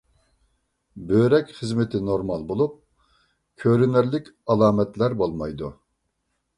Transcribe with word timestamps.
بۆرەك 1.11 1.53
خىزمىتى 1.57 2.01
نورمال 2.07 2.47
بولۇپ، 2.53 2.75
كۆرۈنەرلىك 3.67 4.35
ئالامەتلەر 4.53 5.21
بولمايدۇ. 5.25 5.75